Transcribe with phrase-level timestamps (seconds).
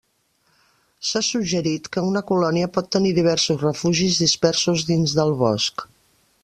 [1.09, 5.89] S'ha suggerit que una colònia pot tenir diversos refugis dispersos dins del bosc.